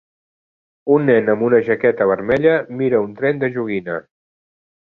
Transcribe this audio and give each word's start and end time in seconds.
Un 0.95 1.05
nen 1.09 1.29
amb 1.33 1.43
una 1.49 1.59
jaqueta 1.69 2.09
vermella 2.13 2.57
mira 2.81 3.03
un 3.07 3.15
tren 3.21 3.45
de 3.45 3.55
joguina. 3.59 4.01